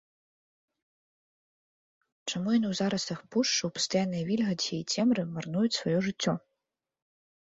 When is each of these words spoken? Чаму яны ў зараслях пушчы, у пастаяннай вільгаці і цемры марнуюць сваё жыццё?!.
Чаму 2.31 2.55
яны 2.55 2.67
ў 2.69 2.79
зараслях 2.81 3.19
пушчы, 3.35 3.59
у 3.69 3.71
пастаяннай 3.75 4.23
вільгаці 4.33 4.73
і 4.81 4.99
цемры 4.99 5.21
марнуюць 5.35 5.77
сваё 5.83 5.99
жыццё?!. 6.09 6.33